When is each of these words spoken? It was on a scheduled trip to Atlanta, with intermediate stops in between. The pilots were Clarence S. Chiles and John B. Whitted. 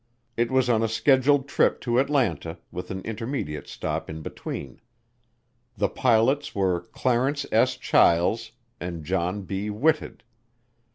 It 0.35 0.49
was 0.49 0.67
on 0.67 0.81
a 0.81 0.87
scheduled 0.87 1.47
trip 1.47 1.79
to 1.81 1.99
Atlanta, 1.99 2.57
with 2.71 2.89
intermediate 2.89 3.67
stops 3.67 4.09
in 4.09 4.23
between. 4.23 4.81
The 5.77 5.89
pilots 5.89 6.55
were 6.55 6.81
Clarence 6.81 7.45
S. 7.51 7.77
Chiles 7.77 8.51
and 8.79 9.03
John 9.05 9.43
B. 9.43 9.69
Whitted. 9.69 10.23